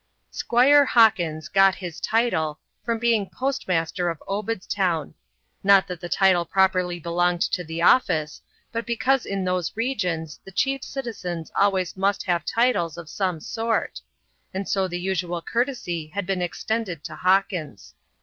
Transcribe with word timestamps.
"Squire" 0.31 0.83
Hawkins 0.83 1.47
got 1.47 1.75
his 1.75 1.99
title 1.99 2.57
from 2.83 2.97
being 2.97 3.29
postmaster 3.29 4.09
of 4.09 4.17
Obedstown 4.27 5.13
not 5.63 5.85
that 5.87 6.01
the 6.01 6.09
title 6.09 6.43
properly 6.43 6.99
belonged 6.99 7.41
to 7.43 7.63
the 7.63 7.83
office, 7.83 8.41
but 8.71 8.87
because 8.87 9.27
in 9.27 9.45
those 9.45 9.77
regions 9.77 10.39
the 10.43 10.51
chief 10.51 10.83
citizens 10.83 11.51
always 11.53 11.95
must 11.95 12.23
have 12.23 12.43
titles 12.45 12.97
of 12.97 13.09
some 13.09 13.39
sort, 13.39 14.01
and 14.55 14.67
so 14.67 14.87
the 14.87 14.99
usual 14.99 15.39
courtesy 15.39 16.07
had 16.15 16.25
been 16.25 16.41
extended 16.41 17.03
to 17.03 17.15
Hawkins. 17.15 17.93